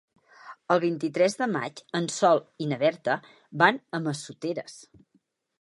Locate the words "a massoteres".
3.99-4.83